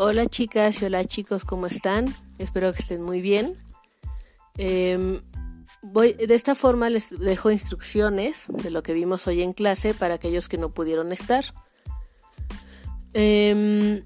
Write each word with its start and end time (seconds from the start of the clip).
Hola 0.00 0.26
chicas 0.26 0.80
y 0.80 0.84
hola 0.84 1.04
chicos, 1.04 1.44
¿cómo 1.44 1.66
están? 1.66 2.14
Espero 2.38 2.72
que 2.72 2.78
estén 2.78 3.02
muy 3.02 3.20
bien. 3.20 3.56
Em, 4.56 5.20
voy, 5.82 6.12
de 6.12 6.36
esta 6.36 6.54
forma 6.54 6.88
les 6.88 7.18
dejo 7.18 7.50
instrucciones 7.50 8.46
de 8.48 8.70
lo 8.70 8.84
que 8.84 8.92
vimos 8.92 9.26
hoy 9.26 9.42
en 9.42 9.52
clase 9.52 9.94
para 9.94 10.14
aquellos 10.14 10.48
que 10.48 10.56
no 10.56 10.68
pudieron 10.68 11.10
estar. 11.10 11.46
Em, 13.12 14.04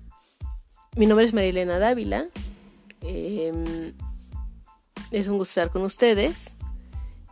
mi 0.96 1.04
nombre 1.04 1.26
es 1.26 1.34
Marilena 1.34 1.78
Dávila. 1.78 2.24
Em, 3.02 3.92
es 5.10 5.28
un 5.28 5.36
gusto 5.36 5.60
estar 5.60 5.70
con 5.70 5.82
ustedes. 5.82 6.56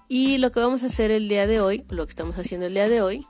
Y 0.06 0.36
lo 0.36 0.52
que 0.52 0.60
vamos 0.60 0.82
a 0.82 0.88
hacer 0.88 1.10
el 1.10 1.30
día 1.30 1.46
de 1.46 1.62
hoy, 1.62 1.86
lo 1.88 2.04
que 2.04 2.10
estamos 2.10 2.36
haciendo 2.36 2.66
el 2.66 2.74
día 2.74 2.90
de 2.90 3.00
hoy, 3.00 3.26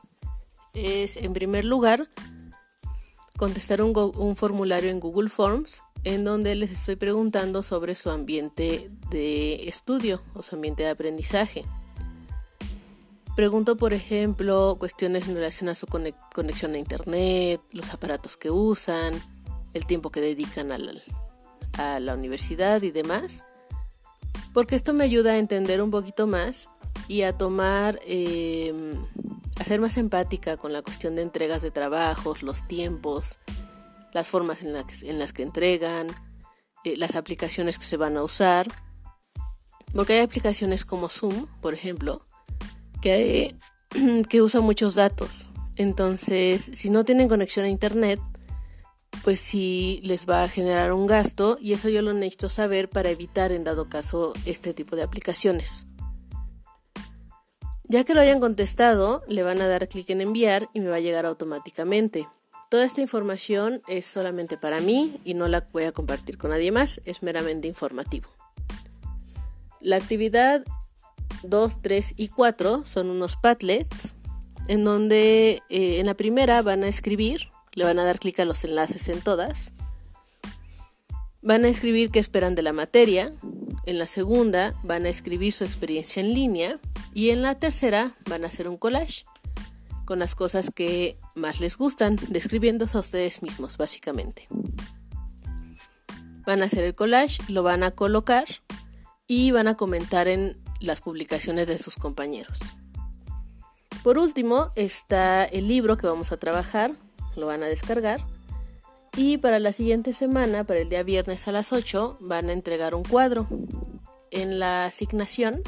es 0.75 1.17
en 1.17 1.34
primer 1.34 1.65
lugar 1.65 2.09
contestar 3.41 3.80
un, 3.80 4.37
formulario 4.37 4.91
en 4.91 5.01
Google 5.01 5.30
Forms 5.30 5.83
en 6.05 6.25
donde 6.25 6.55
les 6.55 6.73
estoy 6.73 6.97
preguntando 6.97 7.62
sobre 7.62 7.97
su 7.97 8.11
ambiente 8.11 8.91
de 9.09 9.67
estudio 9.67 10.21
o 10.35 10.43
su 10.43 10.57
ambiente 10.57 10.83
de 10.83 10.91
aprendizaje. 10.91 11.65
Pregunto, 13.37 13.79
por 13.79 13.95
ejemplo, 13.95 14.77
cuestiones 14.79 15.27
en 15.27 15.37
relación 15.37 15.71
a 15.71 15.75
su 15.75 15.87
conexión 15.87 16.75
a 16.75 16.79
Internet, 16.79 17.62
los 17.73 17.95
aparatos 17.95 18.37
que 18.37 18.51
usan, 18.51 19.15
el 19.73 19.87
tiempo 19.87 20.11
que 20.11 20.20
dedican 20.20 20.70
a 20.70 21.98
la, 21.98 22.15
universidad 22.15 22.83
y 22.83 22.91
demás, 22.91 23.43
porque 24.53 24.77
esto 24.77 24.93
me 24.93 25.05
ayuda 25.05 25.33
a 25.33 25.39
entender 25.39 25.81
un 25.81 25.91
poquito 25.91 26.27
más 26.27 26.69
y 27.09 27.23
a 27.23 27.39
tomar 27.39 28.01
eh, 28.05 28.75
a 29.60 29.64
ser 29.64 29.78
más 29.78 29.98
empática 29.98 30.56
con 30.56 30.72
la 30.72 30.80
cuestión 30.80 31.16
de 31.16 31.22
entregas 31.22 31.61
de 31.61 31.70
trabajos, 31.70 32.42
los 32.42 32.66
tiempos, 32.66 33.39
las 34.14 34.27
formas 34.27 34.62
en, 34.62 34.72
las 35.19 35.33
que 35.34 35.42
entregan, 35.42 36.08
eh, 36.83 36.97
las 36.97 37.14
aplicaciones 37.14 37.78
que 37.78 37.84
se 37.84 37.98
van 37.98 38.17
a 38.17 38.22
usar. 38.22 38.69
Porque 39.92 40.14
hay 40.14 40.20
aplicaciones 40.20 40.86
como 40.86 41.11
Zoom, 41.11 41.47
por 41.61 41.75
ejemplo, 41.75 42.27
que, 43.02 43.55
que 44.30 44.41
usan 44.41 44.62
muchos 44.62 44.94
datos. 44.94 45.50
Entonces, 45.77 46.70
si 46.72 46.89
no 46.89 47.05
tienen 47.05 47.28
conexión 47.28 47.67
a 47.67 47.69
Internet, 47.69 48.19
pues 49.22 49.41
sí 49.41 50.00
les 50.05 50.27
va 50.27 50.42
a 50.42 50.48
generar 50.48 50.95
un 50.95 51.06
gasto 51.06 51.58
y 51.61 51.74
eso 51.74 51.91
yo 51.91 52.00
lo 52.00 52.14
necesito 52.14 52.48
saber 52.48 52.89
para 52.89 53.11
evitar 53.11 53.52
en 53.52 53.64
dado 53.64 53.91
caso 53.91 54.33
este 54.47 54.72
tipo 54.72 54.97
de 54.97 55.02
aplicaciones. 55.02 55.86
Ya 57.91 58.05
que 58.05 58.14
lo 58.14 58.20
hayan 58.20 58.38
contestado, 58.38 59.24
le 59.27 59.42
van 59.42 59.60
a 59.60 59.66
dar 59.66 59.88
clic 59.88 60.08
en 60.10 60.20
enviar 60.20 60.69
y 60.72 60.78
me 60.78 60.91
va 60.91 60.96
a 60.96 61.00
llegar 61.00 61.27
automáticamente. 61.27 62.28
Toda 62.69 62.84
esta 62.84 63.00
información 63.00 63.83
es 63.88 64.06
solamente 64.06 64.56
para 64.56 64.78
mí 64.78 65.20
y 65.24 65.34
no 65.34 65.48
la 65.48 65.66
voy 65.72 65.83
a 65.83 65.92
compartir 65.92 66.38
con 66.38 66.50
nadie 66.50 66.70
más, 66.70 67.00
es 67.05 67.24
meramente 67.24 67.66
informativo. 67.66 68.28
La 69.80 69.96
actividad 69.96 70.64
2, 71.42 71.83
3 71.83 72.14
y 72.16 72.28
4 72.28 72.84
son 72.84 73.11
unos 73.11 73.34
Padlets 73.34 74.14
en 74.68 74.84
donde 74.84 75.61
eh, 75.68 75.98
en 75.98 76.06
la 76.06 76.14
primera 76.14 76.62
van 76.62 76.84
a 76.84 76.88
escribir, 76.88 77.48
le 77.74 77.83
van 77.83 77.98
a 77.98 78.05
dar 78.05 78.20
clic 78.20 78.38
a 78.38 78.44
los 78.44 78.62
enlaces 78.62 79.08
en 79.08 79.20
todas, 79.20 79.72
van 81.42 81.64
a 81.64 81.68
escribir 81.68 82.12
qué 82.12 82.20
esperan 82.20 82.55
de 82.55 82.62
la 82.62 82.72
materia, 82.72 83.33
en 83.86 83.98
la 83.98 84.06
segunda 84.06 84.75
van 84.83 85.06
a 85.06 85.09
escribir 85.09 85.53
su 85.53 85.64
experiencia 85.64 86.20
en 86.20 86.34
línea 86.34 86.78
y 87.14 87.31
en 87.31 87.42
la 87.42 87.59
tercera 87.59 88.12
van 88.28 88.45
a 88.45 88.48
hacer 88.48 88.69
un 88.69 88.77
collage 88.77 89.25
con 90.05 90.19
las 90.19 90.34
cosas 90.34 90.70
que 90.70 91.19
más 91.34 91.61
les 91.61 91.77
gustan, 91.77 92.19
describiéndose 92.28 92.97
a 92.97 93.01
ustedes 93.01 93.42
mismos 93.42 93.77
básicamente. 93.77 94.48
Van 96.46 96.63
a 96.63 96.64
hacer 96.64 96.85
el 96.85 96.95
collage, 96.95 97.41
lo 97.48 97.63
van 97.63 97.83
a 97.83 97.92
colocar 97.92 98.45
y 99.27 99.52
van 99.52 99.68
a 99.68 99.77
comentar 99.77 100.27
en 100.27 100.61
las 100.80 101.01
publicaciones 101.01 101.68
de 101.68 101.79
sus 101.79 101.95
compañeros. 101.95 102.58
Por 104.02 104.18
último 104.18 104.70
está 104.74 105.45
el 105.45 105.68
libro 105.68 105.97
que 105.97 106.07
vamos 106.07 106.33
a 106.33 106.39
trabajar, 106.39 106.97
lo 107.36 107.47
van 107.47 107.62
a 107.62 107.67
descargar 107.67 108.20
y 109.17 109.39
para 109.39 109.59
la 109.59 109.73
siguiente 109.73 110.13
semana, 110.13 110.65
para 110.65 110.81
el 110.81 110.89
día 110.89 111.03
viernes 111.03 111.48
a 111.48 111.53
las 111.53 111.73
8, 111.73 112.19
van 112.21 112.48
a 112.48 112.53
entregar 112.53 112.95
un 112.95 113.05
cuadro. 113.05 113.47
En 114.31 114.59
la 114.61 114.85
asignación 114.85 115.63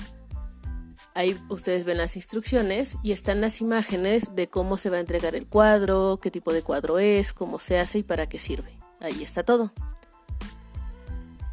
Ahí 1.15 1.39
ustedes 1.51 1.85
ven 1.85 1.99
las 1.99 2.17
instrucciones 2.17 2.97
y 3.03 3.13
están 3.13 3.43
las 3.43 3.61
imágenes 3.61 4.35
de 4.35 4.49
cómo 4.49 4.79
se 4.79 4.89
va 4.89 4.97
a 4.97 5.01
entregar 5.01 5.35
el 5.35 5.47
cuadro, 5.47 6.19
qué 6.23 6.31
tipo 6.31 6.55
de 6.55 6.63
cuadro 6.63 6.99
es, 6.99 7.35
cómo 7.35 7.59
se 7.59 7.79
hace 7.79 7.99
y 7.99 8.03
para 8.03 8.29
qué 8.29 8.39
sirve. 8.39 8.79
Ahí 8.99 9.23
está 9.23 9.43
todo. 9.43 9.73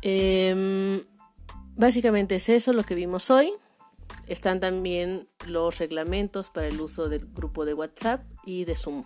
Em, 0.02 1.04
básicamente 1.76 2.36
es 2.36 2.48
eso 2.48 2.72
lo 2.72 2.84
que 2.84 2.96
vimos 2.96 3.30
hoy. 3.32 3.52
Están 4.28 4.62
también 4.62 5.28
los 5.46 5.78
reglamentos 5.78 6.50
para 6.50 6.68
el 6.68 6.80
uso 6.80 7.10
del 7.10 7.26
grupo 7.26 7.66
de 7.66 7.74
WhatsApp 7.74 8.24
y 8.46 8.64
de 8.64 8.78
Zoom. 8.78 9.04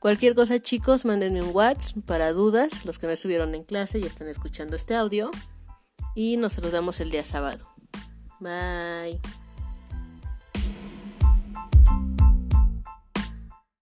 Cualquier 0.00 0.36
cosa 0.36 0.60
chicos, 0.60 1.04
mándenme 1.04 1.42
un 1.42 1.54
WhatsApp 1.54 2.04
para 2.04 2.32
dudas, 2.32 2.84
los 2.84 2.98
que 2.98 3.06
no 3.06 3.12
estuvieron 3.12 3.54
en 3.54 3.64
clase 3.64 3.98
y 3.98 4.04
están 4.04 4.28
escuchando 4.28 4.76
este 4.76 4.94
audio. 4.94 5.30
Y 6.14 6.36
nos 6.36 6.52
saludamos 6.52 7.00
el 7.00 7.10
día 7.10 7.24
sábado. 7.24 7.68
Bye. 8.40 9.20